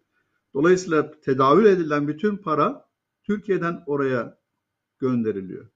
[0.53, 2.89] Dolayısıyla tedavül edilen bütün para
[3.23, 4.39] Türkiye'den oraya
[4.99, 5.67] gönderiliyor.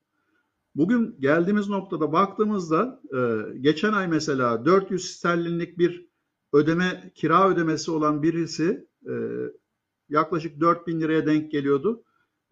[0.75, 3.19] Bugün geldiğimiz noktada baktığımızda e,
[3.59, 6.09] geçen ay mesela 400 sterlinlik bir
[6.53, 9.13] ödeme kira ödemesi olan birisi e,
[10.09, 12.03] yaklaşık 4000 liraya denk geliyordu.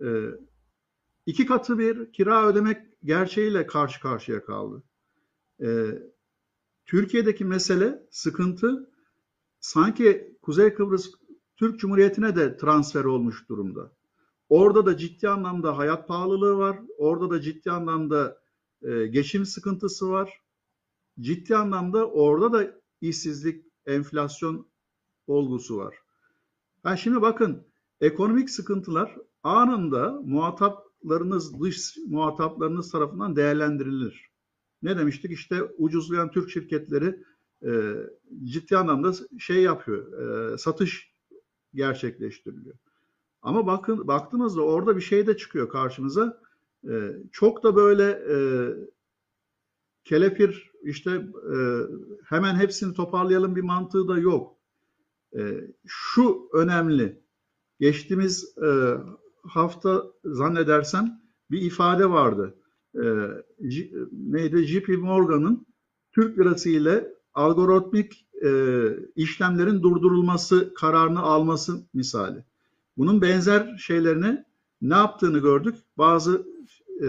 [0.02, 0.08] E,
[1.26, 4.84] iki katı bir kira ödemek gerçeğiyle karşı karşıya kaldı.
[5.62, 5.90] E,
[6.86, 8.90] Türkiye'deki mesele, sıkıntı
[9.60, 11.12] sanki Kuzey Kıbrıs
[11.58, 13.92] Türk Cumhuriyeti'ne de transfer olmuş durumda.
[14.54, 16.80] Orada da ciddi anlamda hayat pahalılığı var.
[16.98, 18.42] Orada da ciddi anlamda
[18.82, 20.42] e, geçim sıkıntısı var.
[21.20, 24.68] Ciddi anlamda orada da işsizlik, enflasyon
[25.28, 25.96] olgusu var.
[26.84, 27.68] Ha şimdi bakın
[28.02, 34.30] ekonomik sıkıntılar anında muhataplarınız, dış muhataplarınız tarafından değerlendirilir.
[34.82, 35.32] Ne demiştik?
[35.32, 37.24] İşte ucuzlayan Türk şirketleri
[37.66, 37.94] e,
[38.44, 40.14] ciddi anlamda şey yapıyor,
[40.54, 41.14] e, satış
[41.74, 42.76] gerçekleştiriliyor.
[43.44, 46.42] Ama bakın baktığınızda orada bir şey de çıkıyor karşımıza.
[46.90, 48.38] E, çok da böyle e,
[50.04, 51.12] kelepir işte
[51.56, 51.58] e,
[52.26, 54.56] hemen hepsini toparlayalım bir mantığı da yok.
[55.38, 55.42] E,
[55.86, 57.24] şu önemli.
[57.80, 58.98] Geçtiğimiz e,
[59.44, 62.56] hafta zannedersem bir ifade vardı.
[62.96, 63.04] E,
[63.68, 64.64] G, neydi?
[64.64, 65.66] JP Morgan'ın
[66.12, 68.50] Türk lirası ile algoritmik e,
[69.16, 72.46] işlemlerin durdurulması kararını alması misali.
[72.98, 74.44] Bunun benzer şeylerini
[74.82, 75.76] ne yaptığını gördük.
[75.98, 76.48] Bazı
[77.04, 77.08] e,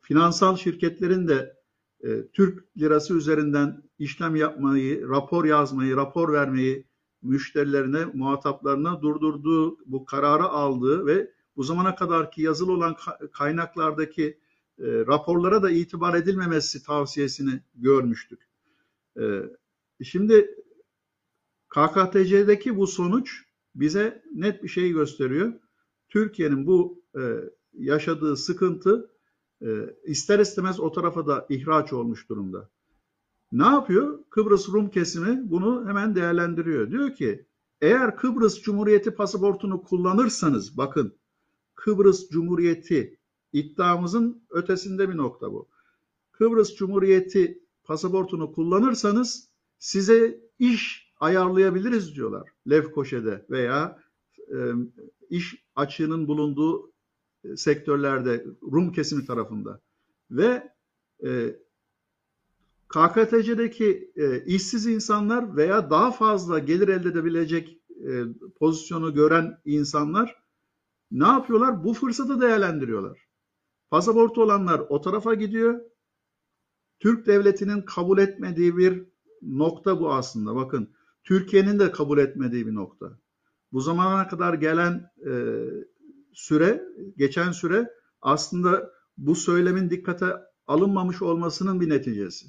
[0.00, 1.56] finansal şirketlerin de
[2.04, 6.86] e, Türk lirası üzerinden işlem yapmayı, rapor yazmayı, rapor vermeyi
[7.22, 12.96] müşterilerine, muhataplarına durdurduğu, bu kararı aldığı ve bu zamana kadarki yazılı olan
[13.32, 14.38] kaynaklardaki
[14.78, 18.48] e, raporlara da itibar edilmemesi tavsiyesini görmüştük.
[19.20, 19.42] E,
[20.02, 20.54] şimdi
[21.68, 25.52] KKTC'deki bu sonuç bize net bir şey gösteriyor.
[26.08, 27.20] Türkiye'nin bu e,
[27.72, 29.10] yaşadığı sıkıntı
[29.62, 32.70] e, ister istemez o tarafa da ihraç olmuş durumda.
[33.52, 34.18] Ne yapıyor?
[34.30, 36.90] Kıbrıs Rum kesimi bunu hemen değerlendiriyor.
[36.90, 37.46] Diyor ki
[37.80, 41.14] eğer Kıbrıs Cumhuriyeti pasaportunu kullanırsanız bakın
[41.74, 43.18] Kıbrıs Cumhuriyeti
[43.52, 45.68] iddiamızın ötesinde bir nokta bu.
[46.32, 53.98] Kıbrıs Cumhuriyeti pasaportunu kullanırsanız size iş ayarlayabiliriz diyorlar Lefkoşe'de veya
[54.38, 54.58] e,
[55.30, 56.92] iş açığının bulunduğu
[57.44, 59.80] e, sektörlerde Rum kesimi tarafında
[60.30, 60.72] ve
[61.24, 61.56] e,
[62.88, 68.22] KKTC'deki e, işsiz insanlar veya daha fazla gelir elde edebilecek e,
[68.58, 70.36] pozisyonu gören insanlar
[71.10, 71.84] ne yapıyorlar?
[71.84, 73.18] Bu fırsatı değerlendiriyorlar.
[73.90, 75.80] Pasaportu olanlar o tarafa gidiyor.
[77.00, 79.04] Türk devletinin kabul etmediği bir
[79.42, 80.54] nokta bu aslında.
[80.54, 80.88] Bakın
[81.30, 83.18] Türkiye'nin de kabul etmediği bir nokta.
[83.72, 85.32] Bu zamana kadar gelen e,
[86.32, 86.82] süre,
[87.16, 87.90] geçen süre
[88.22, 90.26] aslında bu söylemin dikkate
[90.66, 92.46] alınmamış olmasının bir neticesi.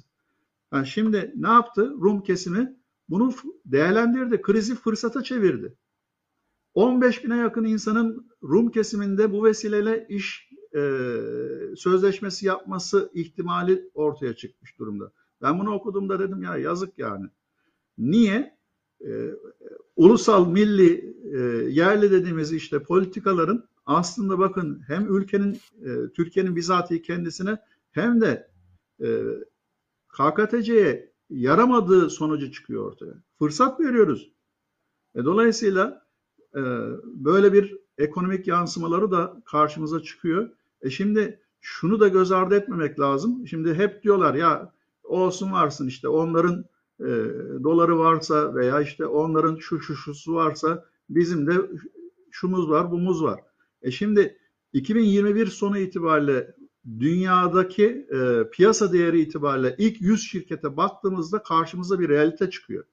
[0.72, 1.90] Yani şimdi ne yaptı?
[1.90, 2.76] Rum kesimi
[3.08, 3.32] bunu
[3.66, 5.76] değerlendirdi, krizi fırsata çevirdi.
[6.74, 10.80] 15 bine yakın insanın Rum kesiminde bu vesileyle iş e,
[11.76, 15.12] sözleşmesi yapması ihtimali ortaya çıkmış durumda.
[15.42, 17.26] Ben bunu okuduğumda dedim ya yazık yani.
[17.98, 18.61] Niye?
[19.06, 19.30] Ee,
[19.96, 21.38] ulusal, milli, e,
[21.70, 27.58] yerli dediğimiz işte politikaların aslında bakın hem ülkenin, e, Türkiye'nin bizatihi kendisine
[27.90, 28.50] hem de
[29.00, 29.06] e,
[30.08, 33.14] KKTC'ye yaramadığı sonucu çıkıyor ortaya.
[33.38, 34.32] Fırsat veriyoruz.
[35.16, 36.02] Dolayısıyla
[37.04, 40.50] böyle bir ekonomik yansımaları da karşımıza çıkıyor.
[40.82, 43.46] E şimdi şunu da göz ardı etmemek lazım.
[43.46, 44.72] Şimdi hep diyorlar ya
[45.04, 46.64] olsun varsın işte onların
[47.02, 47.12] e,
[47.64, 51.52] doları varsa veya işte onların şu şu şusu varsa bizim de
[52.30, 53.40] şumuz var bumuz var.
[53.82, 54.38] E şimdi
[54.72, 56.54] 2021 sonu itibariyle
[57.00, 62.84] dünyadaki e, piyasa değeri itibariyle ilk 100 şirkete baktığımızda karşımıza bir realite çıkıyor.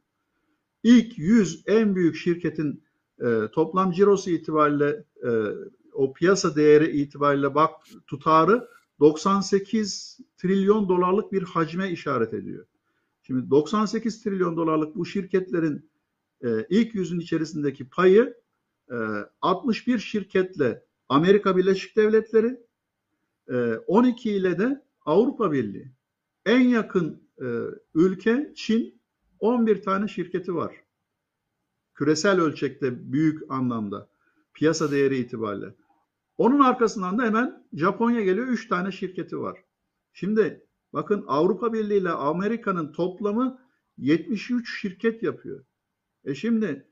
[0.83, 2.83] İlk 100 en büyük şirketin
[3.21, 5.29] e, toplam cirosu itibariyle e,
[5.93, 7.71] o piyasa değeri itibariyle bak
[8.07, 8.67] tutarı
[8.99, 12.65] 98 trilyon dolarlık bir hacme işaret ediyor.
[13.29, 15.91] Şimdi 98 trilyon dolarlık bu şirketlerin
[16.43, 18.37] e, ilk yüzün içerisindeki payı
[18.91, 18.95] e,
[19.41, 22.59] 61 şirketle Amerika Birleşik Devletleri,
[23.49, 25.91] e, 12 ile de Avrupa Birliği.
[26.45, 27.47] En yakın e,
[27.93, 29.01] ülke Çin,
[29.39, 30.75] 11 tane şirketi var.
[31.95, 34.09] Küresel ölçekte büyük anlamda
[34.53, 35.75] piyasa değeri itibariyle.
[36.37, 38.47] Onun arkasından da hemen Japonya geliyor.
[38.47, 39.63] 3 tane şirketi var.
[40.13, 43.59] Şimdi bakın Avrupa Birliği ile Amerika'nın toplamı
[43.97, 45.65] 73 şirket yapıyor.
[46.23, 46.87] E şimdi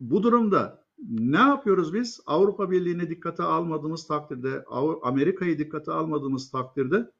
[0.00, 2.20] bu durumda ne yapıyoruz biz?
[2.26, 4.64] Avrupa Birliği'ni dikkate almadığımız takdirde,
[5.02, 7.10] Amerika'yı dikkate almadığımız takdirde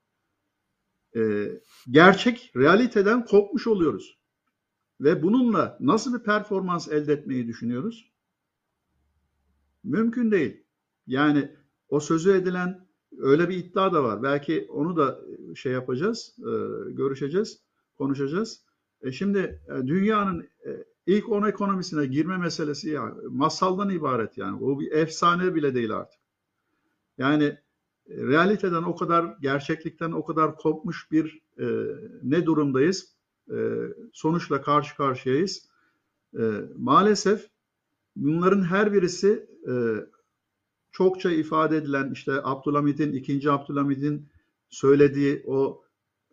[1.17, 1.49] e,
[1.91, 4.19] gerçek realiteden kopmuş oluyoruz.
[5.01, 8.13] Ve bununla nasıl bir performans elde etmeyi düşünüyoruz?
[9.85, 10.65] Mümkün değil.
[11.07, 11.57] Yani
[11.89, 14.22] o sözü edilen öyle bir iddia da var.
[14.22, 15.20] Belki onu da
[15.55, 16.51] şey yapacağız, e,
[16.90, 17.61] görüşeceğiz,
[17.98, 18.62] konuşacağız.
[19.03, 24.64] E şimdi e, dünyanın e, ilk 10 ekonomisine girme meselesi ya masaldan ibaret yani.
[24.64, 26.20] O bir efsane bile değil artık.
[27.18, 27.59] Yani e,
[28.16, 31.66] realiteden o kadar, gerçeklikten o kadar kopmuş bir e,
[32.22, 33.12] ne durumdayız?
[33.51, 33.57] E,
[34.12, 35.68] sonuçla karşı karşıyayız.
[36.38, 36.42] E,
[36.77, 37.48] maalesef
[38.16, 39.72] bunların her birisi e,
[40.92, 44.28] çokça ifade edilen işte Abdülhamid'in, ikinci Abdülhamid'in
[44.68, 45.83] söylediği o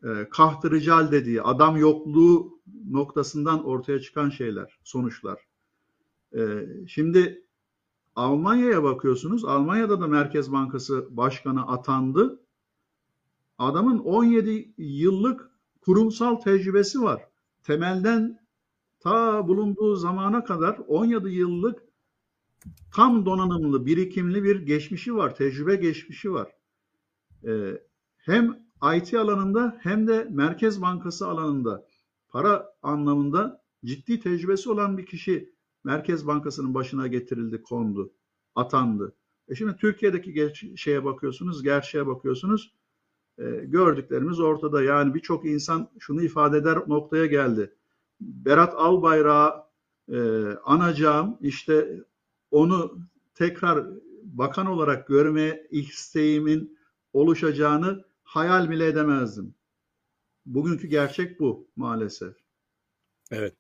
[0.03, 5.39] e, kahtırıcal dediği adam yokluğu noktasından ortaya çıkan şeyler, sonuçlar.
[6.35, 7.45] E, şimdi
[8.15, 9.45] Almanya'ya bakıyorsunuz.
[9.45, 12.39] Almanya'da da Merkez Bankası Başkanı atandı.
[13.57, 17.27] Adamın 17 yıllık kurumsal tecrübesi var.
[17.63, 18.39] Temelden
[18.99, 21.88] ta bulunduğu zamana kadar 17 yıllık
[22.95, 26.51] tam donanımlı, birikimli bir geçmişi var, tecrübe geçmişi var.
[27.47, 27.81] Ee,
[28.17, 28.59] hem
[28.95, 31.87] IT alanında hem de Merkez Bankası alanında
[32.29, 38.13] para anlamında ciddi tecrübesi olan bir kişi Merkez Bankası'nın başına getirildi, kondu,
[38.55, 39.15] atandı.
[39.47, 42.73] E şimdi Türkiye'deki şeye bakıyorsunuz, gerçeğe bakıyorsunuz.
[43.37, 44.83] E, gördüklerimiz ortada.
[44.83, 47.75] Yani birçok insan şunu ifade eder noktaya geldi.
[48.21, 49.63] Berat Albayrak'ı
[50.11, 50.19] e,
[50.65, 51.99] anacağım, işte
[52.51, 52.99] onu
[53.35, 53.85] tekrar
[54.23, 56.79] bakan olarak görme isteğimin
[57.13, 59.55] oluşacağını hayal bile edemezdim.
[60.45, 62.35] Bugünkü gerçek bu maalesef.
[63.31, 63.53] Evet.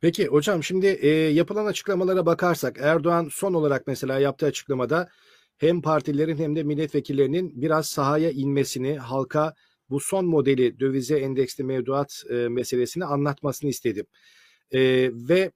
[0.00, 5.08] Peki hocam şimdi e, yapılan açıklamalara bakarsak Erdoğan son olarak mesela yaptığı açıklamada
[5.56, 9.54] hem partilerin hem de milletvekillerinin biraz sahaya inmesini, halka
[9.90, 14.06] bu son modeli dövize endeksli mevduat e, meselesini anlatmasını istedim.
[14.70, 14.80] E,
[15.12, 15.52] ve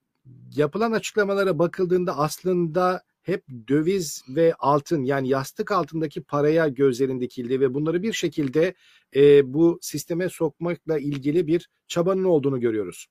[0.56, 7.74] yapılan açıklamalara bakıldığında aslında hep döviz ve altın yani yastık altındaki paraya gözlerin dikildi ve
[7.74, 8.74] bunları bir şekilde
[9.16, 13.06] e, bu sisteme sokmakla ilgili bir çabanın olduğunu görüyoruz.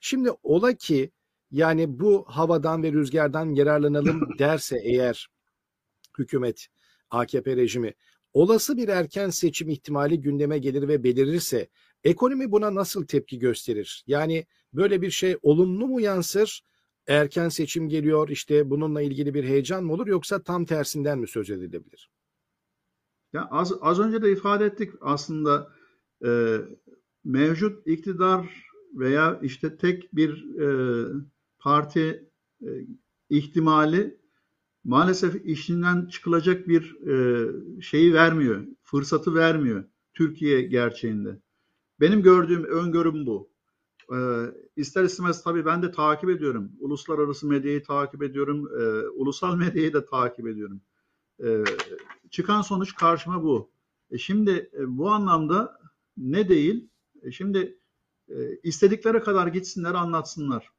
[0.00, 1.10] Şimdi ola ki
[1.50, 5.28] yani bu havadan ve rüzgardan yararlanalım derse eğer
[6.18, 6.66] hükümet,
[7.10, 7.94] AKP rejimi
[8.32, 11.68] olası bir erken seçim ihtimali gündeme gelir ve belirirse
[12.04, 14.04] ekonomi buna nasıl tepki gösterir?
[14.06, 16.62] Yani böyle bir şey olumlu mu yansır?
[17.06, 21.50] Erken seçim geliyor işte bununla ilgili bir heyecan mı olur yoksa tam tersinden mi söz
[21.50, 22.10] edilebilir?
[23.32, 25.72] Ya az, az önce de ifade ettik aslında
[26.24, 26.58] e,
[27.24, 30.68] mevcut iktidar veya işte tek bir e,
[31.58, 32.30] parti
[32.62, 32.68] e,
[33.30, 34.20] ihtimali
[34.84, 37.46] maalesef işinden çıkılacak bir e,
[37.82, 39.84] şeyi vermiyor, fırsatı vermiyor
[40.14, 41.40] Türkiye gerçeğinde.
[42.00, 43.50] Benim gördüğüm öngörüm bu.
[44.12, 44.18] E,
[44.76, 46.72] ister istemez tabii ben de takip ediyorum.
[46.78, 50.80] Uluslararası medyayı takip ediyorum, e, ulusal medyayı da takip ediyorum.
[51.44, 51.64] E,
[52.30, 53.70] çıkan sonuç karşıma bu.
[54.10, 55.80] E, şimdi e, bu anlamda
[56.16, 56.88] ne değil?
[57.22, 57.78] E, şimdi
[58.28, 60.70] e, istedikleri kadar gitsinler anlatsınlar.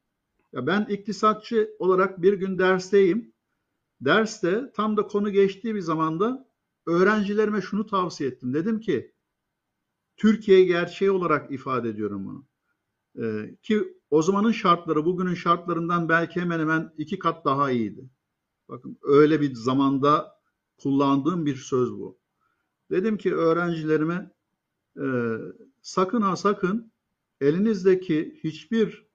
[0.52, 3.32] Ya ben iktisatçı olarak bir gün dersteyim.
[4.00, 6.48] Derste tam da konu geçtiği bir zamanda
[6.86, 8.54] öğrencilerime şunu tavsiye ettim.
[8.54, 9.12] Dedim ki
[10.22, 12.46] Türkiye gerçeği olarak ifade ediyorum bunu.
[13.24, 18.10] Ee, ki o zamanın şartları bugünün şartlarından belki hemen hemen iki kat daha iyiydi.
[18.68, 20.40] Bakın öyle bir zamanda
[20.78, 22.18] kullandığım bir söz bu.
[22.90, 24.30] Dedim ki öğrencilerime
[24.96, 25.06] e,
[25.80, 26.92] sakın ha sakın
[27.40, 29.06] elinizdeki hiçbir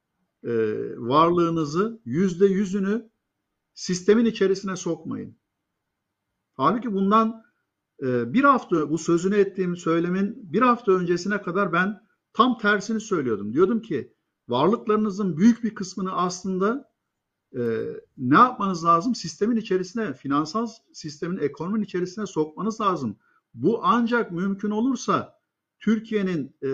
[0.43, 0.51] e,
[0.97, 3.09] varlığınızı yüzde yüzünü
[3.73, 5.37] sistemin içerisine sokmayın.
[6.53, 7.46] Halbuki bundan
[8.01, 12.01] bir hafta bu sözünü ettiğim söylemin bir hafta öncesine kadar ben
[12.33, 13.53] tam tersini söylüyordum.
[13.53, 14.13] Diyordum ki
[14.47, 16.89] varlıklarınızın büyük bir kısmını aslında
[17.57, 17.83] e,
[18.17, 19.15] ne yapmanız lazım?
[19.15, 23.17] Sistemin içerisine, finansal sistemin, ekonominin içerisine sokmanız lazım.
[23.53, 25.39] Bu ancak mümkün olursa
[25.79, 26.69] Türkiye'nin e,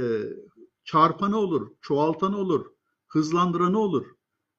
[0.83, 2.65] çarpanı olur, çoğaltanı olur,
[3.07, 4.05] hızlandıranı olur.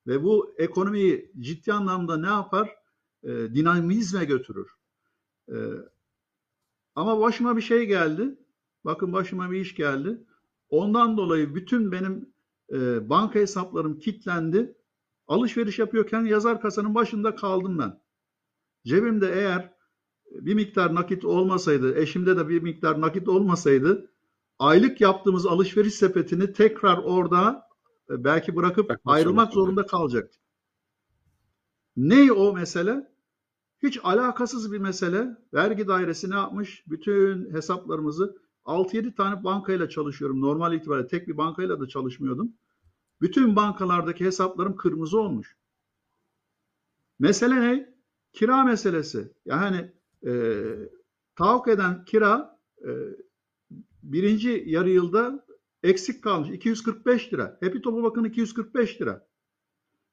[0.07, 2.77] Ve bu ekonomiyi ciddi anlamda ne yapar?
[3.23, 4.71] E, dinamizme götürür.
[5.49, 5.55] E,
[6.95, 8.39] ama başıma bir şey geldi.
[8.85, 10.25] Bakın başıma bir iş geldi.
[10.69, 12.35] Ondan dolayı bütün benim
[12.73, 14.77] e, banka hesaplarım kilitlendi.
[15.29, 18.01] Alışveriş yapıyorken yazar kasanın başında kaldım ben.
[18.85, 19.75] Cebimde eğer
[20.31, 24.11] bir miktar nakit olmasaydı, eşimde de bir miktar nakit olmasaydı
[24.59, 27.69] aylık yaptığımız alışveriş sepetini tekrar orada
[28.11, 30.41] e, belki bırakıp Bırakmak ayrılmak zorunda kalacaktık.
[31.97, 33.14] Ne o mesele?
[33.85, 35.37] Hiç alakasız bir mesele.
[35.55, 36.85] Vergi dairesi ne yapmış?
[36.87, 40.41] Bütün hesaplarımızı 6-7 tane bankayla çalışıyorum.
[40.41, 42.53] Normal itibariyle tek bir bankayla da çalışmıyordum.
[43.21, 45.57] Bütün bankalardaki hesaplarım kırmızı olmuş.
[47.19, 47.95] Mesele ne?
[48.33, 49.33] Kira meselesi.
[49.45, 49.93] Yani
[50.27, 50.63] e,
[51.37, 52.91] tahakkuk eden kira e,
[54.03, 55.47] birinci yarı yılda
[55.83, 56.51] eksik kalmış.
[56.51, 57.57] 245 lira.
[57.61, 59.27] Hepi topu bakın 245 lira.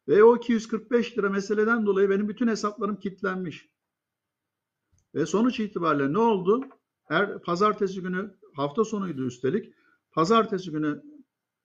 [0.07, 3.69] Ve o 245 lira meseleden dolayı benim bütün hesaplarım kilitlenmiş.
[5.15, 6.61] Ve sonuç itibariyle ne oldu?
[7.03, 9.73] Her pazartesi günü hafta sonuydu üstelik.
[10.11, 11.03] Pazartesi günü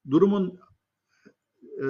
[0.09, 0.59] durumun
[1.83, 1.89] e,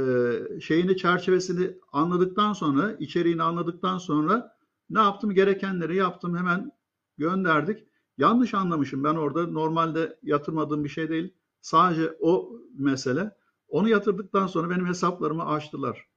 [0.61, 4.57] şeyini çerçevesini anladıktan sonra, içeriğini anladıktan sonra
[4.89, 5.31] ne yaptım?
[5.31, 6.37] Gerekenleri yaptım.
[6.37, 6.71] Hemen
[7.17, 7.87] gönderdik.
[8.17, 9.47] Yanlış anlamışım ben orada.
[9.47, 11.33] Normalde yatırmadığım bir şey değil.
[11.61, 13.35] Sadece o mesele.
[13.67, 16.07] Onu yatırdıktan sonra benim hesaplarımı açtılar.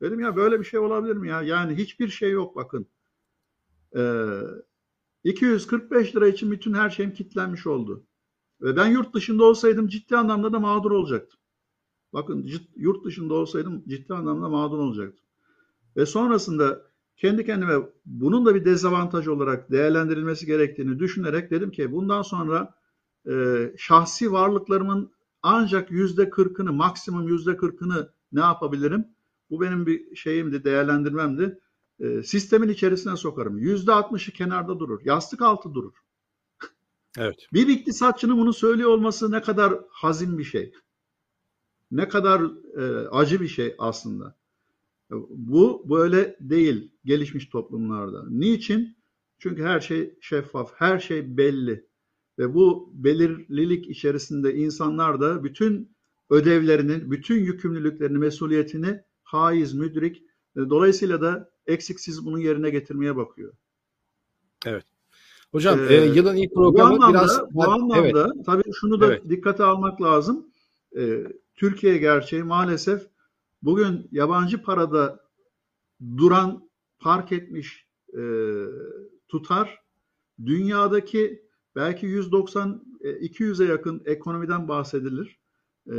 [0.00, 1.42] Dedim ya böyle bir şey olabilir mi ya?
[1.42, 2.86] Yani hiçbir şey yok bakın.
[3.96, 4.40] Ee,
[5.24, 8.06] 245 lira için bütün her şeyim kilitlenmiş oldu.
[8.62, 11.40] Ve ben yurt dışında olsaydım ciddi anlamda da mağdur olacaktım.
[12.12, 15.24] Bakın cid- yurt dışında olsaydım ciddi anlamda mağdur olacaktım.
[15.96, 16.82] Ve sonrasında
[17.16, 17.74] kendi kendime
[18.06, 22.74] bunun da bir dezavantaj olarak değerlendirilmesi gerektiğini düşünerek dedim ki bundan sonra
[23.30, 23.34] e,
[23.78, 29.06] şahsi varlıklarımın ancak yüzde kırkını maksimum yüzde kırkını ne yapabilirim?
[29.50, 31.58] Bu benim bir şeyimdi, değerlendirmemdi.
[32.00, 33.58] E, sistemin içerisine sokarım.
[33.58, 35.00] Yüzde altmışı kenarda durur.
[35.04, 35.94] Yastık altı durur.
[37.18, 37.46] Evet.
[37.52, 40.72] Bir iktisatçının bunu söylüyor olması ne kadar hazin bir şey.
[41.90, 42.42] Ne kadar
[42.76, 44.38] e, acı bir şey aslında.
[45.30, 48.26] Bu böyle değil gelişmiş toplumlarda.
[48.30, 48.98] Niçin?
[49.38, 51.88] Çünkü her şey şeffaf, her şey belli.
[52.38, 55.96] Ve bu belirlilik içerisinde insanlar da bütün
[56.30, 60.22] ödevlerini, bütün yükümlülüklerini, mesuliyetini haiz, müdrik,
[60.56, 63.52] e, dolayısıyla da eksiksiz bunun yerine getirmeye bakıyor.
[65.52, 69.28] Hocam Ee, e, yılın ilk Bu programı anlamda, biraz bu anlamda tabii şunu da Evet.
[69.28, 70.46] dikkate almak lazım.
[70.96, 73.06] Ee, Türkiye gerçeği maalesef
[73.62, 75.20] bugün yabancı parada
[76.16, 77.86] duran, park etmiş
[78.18, 78.22] e,
[79.28, 79.82] tutar
[80.46, 81.42] dünyadaki
[81.76, 85.38] belki 190 e, 200'e yakın ekonomiden bahsedilir.
[85.92, 85.96] E,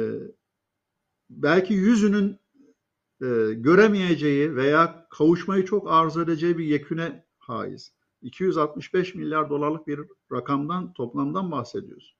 [1.29, 2.39] belki yüzünün
[3.21, 7.93] e, göremeyeceği veya kavuşmayı çok arzu edeceği bir yeküne haiz.
[8.21, 9.99] 265 milyar dolarlık bir
[10.31, 12.15] rakamdan, toplamdan bahsediyoruz.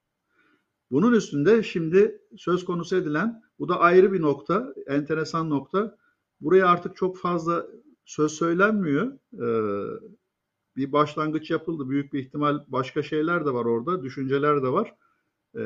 [0.92, 5.98] Bunun üstünde şimdi söz konusu edilen, bu da ayrı bir nokta, enteresan nokta.
[6.42, 7.66] Buraya artık çok fazla
[8.06, 9.12] söz söylenmiyor.
[9.34, 10.00] Ee,
[10.76, 11.90] bir başlangıç yapıldı.
[11.90, 14.96] Büyük bir ihtimal başka şeyler de var orada, düşünceler de var.
[15.56, 15.60] Ee,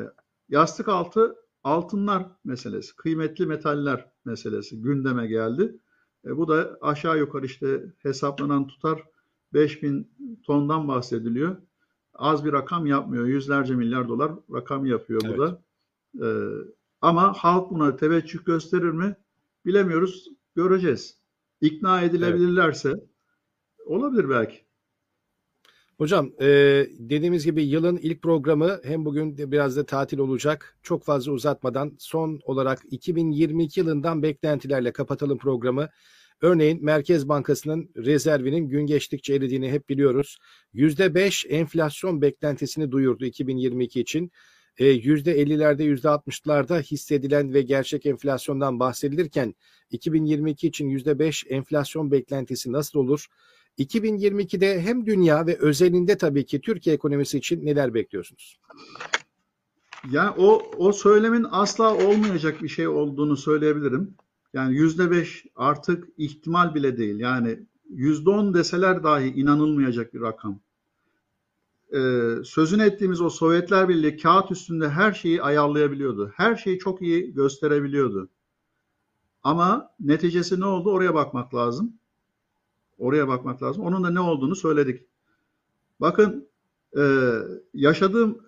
[0.49, 5.79] yastık altı altınlar meselesi, kıymetli metaller meselesi gündeme geldi.
[6.25, 9.03] E, bu da aşağı yukarı işte hesaplanan tutar
[9.53, 10.11] 5000
[10.45, 11.55] tondan bahsediliyor.
[12.13, 13.25] Az bir rakam yapmıyor.
[13.25, 15.39] Yüzlerce milyar dolar rakam yapıyor bu Evet.
[15.39, 15.61] da.
[16.21, 16.49] Ee,
[17.01, 19.15] ama halk buna teveccüh gösterir mi?
[19.65, 20.29] Bilemiyoruz.
[20.55, 21.17] Göreceğiz.
[21.61, 22.93] İkna edilebilirlerse
[23.85, 24.65] olabilir belki.
[25.97, 26.47] Hocam e,
[26.99, 30.77] dediğimiz gibi yılın ilk programı hem bugün de biraz da tatil olacak.
[30.83, 35.89] Çok fazla uzatmadan son olarak 2022 yılından beklentilerle kapatalım programı.
[36.41, 40.37] Örneğin Merkez Bankası'nın rezervinin gün geçtikçe eridiğini hep biliyoruz.
[40.73, 44.31] %5 enflasyon beklentisini duyurdu 2022 için.
[44.77, 49.55] E, %50'lerde %60'larda hissedilen ve gerçek enflasyondan bahsedilirken
[49.89, 53.27] 2022 için %5 enflasyon beklentisi nasıl olur?
[53.79, 58.59] 2022'de hem dünya ve özelinde tabii ki Türkiye ekonomisi için neler bekliyorsunuz?
[60.11, 64.15] Yani o o söylemin asla olmayacak bir şey olduğunu söyleyebilirim.
[64.53, 67.19] Yani yüzde beş artık ihtimal bile değil.
[67.19, 67.59] Yani
[67.89, 70.59] yüzde on deseler dahi inanılmayacak bir rakam.
[71.93, 76.31] Ee, sözünü ettiğimiz o Sovyetler Birliği kağıt üstünde her şeyi ayarlayabiliyordu.
[76.35, 78.29] Her şeyi çok iyi gösterebiliyordu.
[79.43, 80.91] Ama neticesi ne oldu?
[80.91, 81.93] Oraya bakmak lazım.
[83.03, 83.83] Oraya bakmak lazım.
[83.83, 85.07] Onun da ne olduğunu söyledik.
[86.01, 86.49] Bakın
[86.97, 87.33] e,
[87.73, 88.41] yaşadığım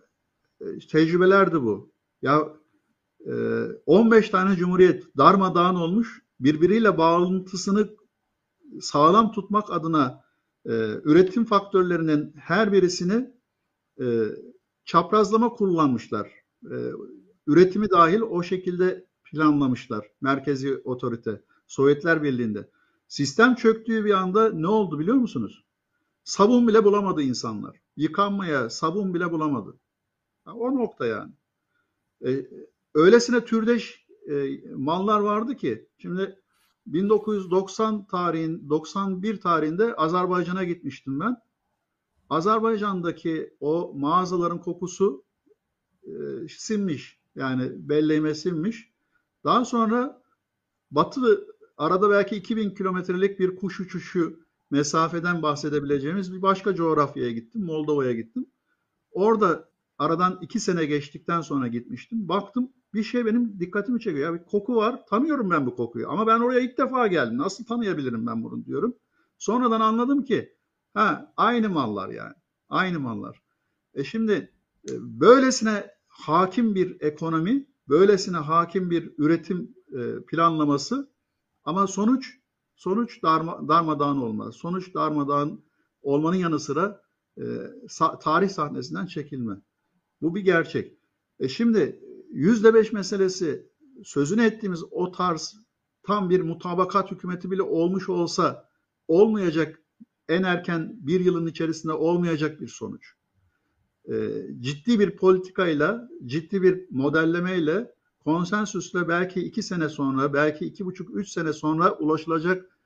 [0.62, 1.92] e, tecrübelerdi bu.
[2.22, 2.54] Ya
[3.26, 3.34] e,
[3.86, 7.90] 15 tane cumhuriyet darmadağın olmuş, birbiriyle bağlantısını
[8.82, 10.24] sağlam tutmak adına
[10.66, 10.72] e,
[11.04, 13.32] üretim faktörlerinin her birisini
[14.02, 14.06] e,
[14.86, 16.32] çaprazlama kullanmışlar.
[16.72, 16.78] E,
[17.48, 20.08] üretimi dahil o şekilde planlamışlar.
[20.22, 21.42] Merkezi otorite.
[21.68, 22.70] Sovyetler Birliği'nde.
[23.08, 25.66] Sistem çöktüğü bir anda ne oldu biliyor musunuz?
[26.24, 27.82] Sabun bile bulamadı insanlar.
[27.98, 29.80] Yıkanmaya sabun bile bulamadı.
[30.46, 31.34] O nokta yani.
[32.26, 32.48] Ee,
[32.94, 36.40] öylesine türdeş e, mallar vardı ki şimdi
[36.86, 41.38] 1990 tarihin 91 tarihinde Azerbaycan'a gitmiştim ben.
[42.30, 45.24] Azerbaycan'daki o mağazaların kokusu
[46.04, 46.14] e,
[46.48, 47.20] sinmiş.
[47.36, 48.92] Yani belleğime sinmiş.
[49.44, 50.22] Daha sonra
[50.92, 51.48] batı
[51.78, 54.40] arada belki 2000 kilometrelik bir kuş uçuşu
[54.72, 57.66] mesafeden bahsedebileceğimiz bir başka coğrafyaya gittim.
[57.66, 58.46] Moldova'ya gittim.
[59.12, 62.30] Orada aradan iki sene geçtikten sonra gitmiştim.
[62.30, 64.34] Baktım bir şey benim dikkatimi çekiyor.
[64.34, 65.06] Ya bir koku var.
[65.10, 66.10] Tanıyorum ben bu kokuyu.
[66.10, 67.38] Ama ben oraya ilk defa geldim.
[67.38, 68.96] Nasıl tanıyabilirim ben bunu diyorum.
[69.38, 70.56] Sonradan anladım ki
[70.94, 72.34] ha aynı mallar yani.
[72.70, 73.42] Aynı mallar.
[73.94, 74.34] E şimdi
[74.90, 81.15] e, böylesine hakim bir ekonomi, böylesine hakim bir üretim e, planlaması
[81.66, 82.40] ama sonuç
[82.76, 84.56] sonuç darma, darmadağın olmaz.
[84.56, 85.66] Sonuç darmadağın
[86.02, 87.02] olmanın yanı sıra
[87.38, 87.44] e,
[87.90, 89.62] sa, tarih sahnesinden çekilme.
[90.22, 90.98] Bu bir gerçek.
[91.40, 92.02] E şimdi
[92.32, 93.72] yüzde beş meselesi
[94.04, 95.56] sözünü ettiğimiz o tarz
[96.04, 98.70] tam bir mutabakat hükümeti bile olmuş olsa
[99.08, 99.82] olmayacak
[100.30, 103.14] en erken bir yılın içerisinde olmayacak bir sonuç.
[104.06, 104.14] E,
[104.60, 107.95] ciddi bir politikayla, ciddi bir modellemeyle,
[108.26, 112.78] konsensüsle belki iki sene sonra, belki iki buçuk, üç sene sonra ulaşılacak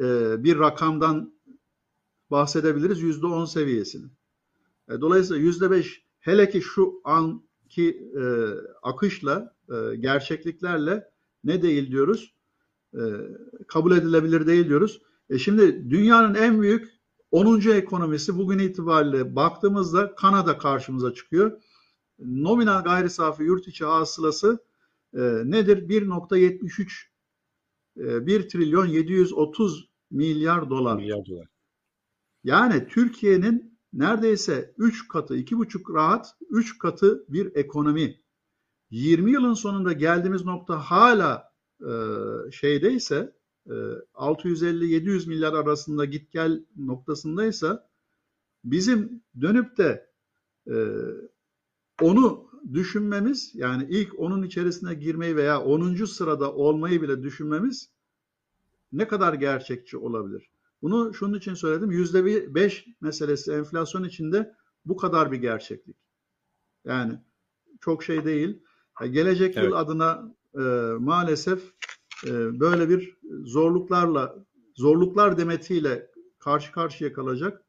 [0.00, 0.04] e,
[0.44, 1.34] bir rakamdan
[2.30, 4.06] bahsedebiliriz yüzde on seviyesini.
[4.88, 8.24] E, dolayısıyla yüzde beş hele ki şu anki e,
[8.82, 11.10] akışla, e, gerçekliklerle
[11.44, 12.34] ne değil diyoruz?
[12.94, 13.00] E,
[13.68, 15.02] kabul edilebilir değil diyoruz.
[15.30, 16.94] E şimdi dünyanın en büyük
[17.30, 17.60] 10.
[17.70, 21.62] ekonomisi bugün itibariyle baktığımızda Kanada karşımıza çıkıyor.
[22.18, 24.58] Nominal gayri safi yurt içi hasılası
[25.20, 25.88] nedir?
[25.88, 27.14] 1.73
[27.96, 30.96] e, 1 trilyon 730 milyar dolar.
[30.96, 31.46] Milyar dolar.
[32.44, 38.20] Yani Türkiye'nin neredeyse 3 katı, 2,5 rahat 3 katı bir ekonomi.
[38.90, 41.90] 20 yılın sonunda geldiğimiz nokta hala e,
[42.52, 43.36] şeydeyse
[43.66, 47.88] 650-700 milyar arasında git gel noktasındaysa
[48.64, 50.10] bizim dönüp de
[50.70, 50.74] e,
[52.02, 56.04] onu düşünmemiz yani ilk onun içerisine girmeyi veya 10.
[56.04, 57.90] sırada olmayı bile düşünmemiz
[58.92, 60.50] ne kadar gerçekçi olabilir?
[60.82, 61.90] Bunu şunun için söyledim.
[61.90, 64.54] %5 meselesi enflasyon içinde
[64.84, 65.96] bu kadar bir gerçeklik.
[66.84, 67.18] Yani
[67.80, 68.62] çok şey değil.
[69.10, 69.68] Gelecek evet.
[69.68, 70.60] yıl adına e,
[70.98, 71.72] maalesef
[72.26, 74.36] e, böyle bir zorluklarla,
[74.74, 77.62] zorluklar demetiyle karşı karşıya kalacak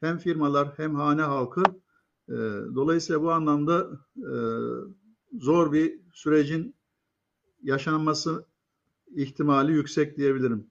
[0.00, 1.62] hem firmalar hem hane halkı.
[2.30, 2.34] E,
[2.74, 4.32] dolayısıyla bu anlamda e,
[5.38, 6.74] zor bir sürecin
[7.62, 8.46] yaşanması
[9.16, 10.70] ihtimali yüksek diyebilirim.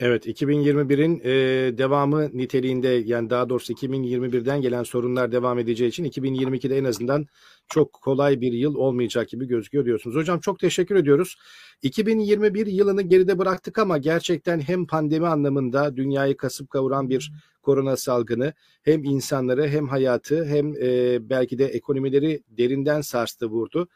[0.00, 6.78] Evet 2021'in e, devamı niteliğinde yani daha doğrusu 2021'den gelen sorunlar devam edeceği için 2022'de
[6.78, 7.26] en azından
[7.68, 10.16] çok kolay bir yıl olmayacak gibi gözüküyor diyorsunuz.
[10.16, 11.36] Hocam çok teşekkür ediyoruz.
[11.82, 17.32] 2021 yılını geride bıraktık ama gerçekten hem pandemi anlamında dünyayı kasıp kavuran bir
[17.62, 23.88] korona salgını hem insanları hem hayatı hem e, belki de ekonomileri derinden sarstı vurdu.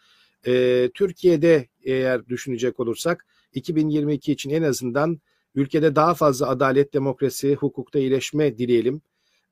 [0.47, 5.21] E, Türkiye'de eğer düşünecek olursak 2022 için en azından
[5.55, 9.03] Ülkede daha fazla adalet, demokrasi, hukukta iyileşme dileyelim.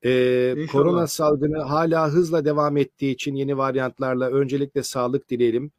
[0.04, 5.72] Ee, korona salgını hala hızla devam ettiği için yeni varyantlarla öncelikle sağlık dileyelim.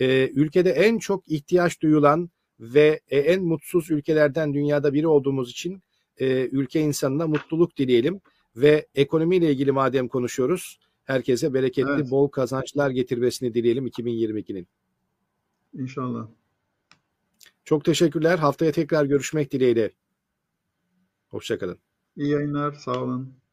[0.00, 5.82] Ee, ülkede en çok ihtiyaç duyulan ve en mutsuz ülkelerden dünyada biri olduğumuz için
[6.18, 8.20] e, ülke insanına mutluluk dileyelim.
[8.56, 12.10] Ve ekonomiyle ilgili madem konuşuyoruz, herkese bereketli, evet.
[12.10, 14.68] bol kazançlar getirmesini dileyelim 2022'nin.
[15.78, 16.26] İnşallah.
[17.64, 18.38] Çok teşekkürler.
[18.38, 19.90] Haftaya tekrar görüşmek dileğiyle.
[21.28, 21.78] Hoşçakalın.
[22.16, 22.72] İyi yayınlar.
[22.72, 23.43] Sağ olun.